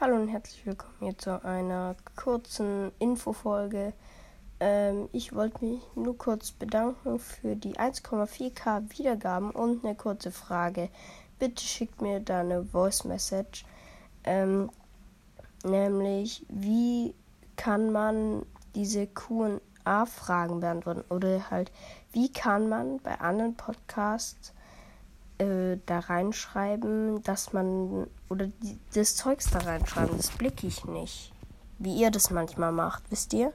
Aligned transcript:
Hallo 0.00 0.16
und 0.16 0.26
herzlich 0.26 0.66
willkommen 0.66 0.96
hier 0.98 1.16
zu 1.16 1.44
einer 1.44 1.94
kurzen 2.16 2.90
Infofolge. 2.98 3.92
Ähm, 4.58 5.08
ich 5.12 5.32
wollte 5.32 5.64
mich 5.64 5.82
nur 5.94 6.18
kurz 6.18 6.50
bedanken 6.50 7.20
für 7.20 7.54
die 7.54 7.76
1,4k 7.76 8.90
Wiedergaben 8.98 9.52
und 9.52 9.84
eine 9.84 9.94
kurze 9.94 10.32
Frage. 10.32 10.88
Bitte 11.38 11.62
schickt 11.62 12.02
mir 12.02 12.18
da 12.18 12.40
eine 12.40 12.64
Voice 12.64 13.04
Message. 13.04 13.64
Ähm, 14.24 14.68
nämlich, 15.62 16.44
wie 16.48 17.14
kann 17.54 17.92
man 17.92 18.44
diese 18.74 19.06
QA-Fragen 19.06 20.58
beantworten? 20.58 21.04
Oder 21.08 21.52
halt, 21.52 21.70
wie 22.10 22.32
kann 22.32 22.68
man 22.68 22.98
bei 22.98 23.20
anderen 23.20 23.54
Podcasts 23.54 24.53
da 25.86 26.00
reinschreiben, 26.00 27.22
dass 27.22 27.52
man 27.52 28.06
oder 28.28 28.46
die, 28.46 28.78
das 28.92 29.16
Zeugs 29.16 29.50
da 29.50 29.60
reinschreiben, 29.60 30.16
das 30.16 30.30
blicke 30.30 30.66
ich 30.66 30.84
nicht. 30.84 31.32
Wie 31.78 31.96
ihr 31.96 32.10
das 32.10 32.30
manchmal 32.30 32.72
macht, 32.72 33.10
wisst 33.10 33.32
ihr? 33.32 33.52